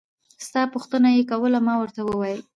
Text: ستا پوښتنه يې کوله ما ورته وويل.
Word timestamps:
ستا 0.45 0.61
پوښتنه 0.73 1.07
يې 1.15 1.21
کوله 1.31 1.59
ما 1.67 1.73
ورته 1.79 2.01
وويل. 2.03 2.41